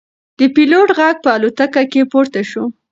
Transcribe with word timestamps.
د 0.39 0.41
پیلوټ 0.55 0.89
غږ 0.97 1.15
په 1.25 1.29
الوتکه 1.35 1.83
کې 1.91 2.01
پورته 2.11 2.41
شو. 2.49 2.63